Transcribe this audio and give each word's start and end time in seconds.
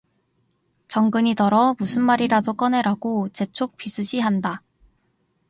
정근이더러 0.87 1.75
무슨 1.77 2.01
말이라도 2.01 2.53
꺼내라고 2.53 3.29
재촉 3.29 3.77
비슷이 3.77 4.19
한다. 4.19 4.63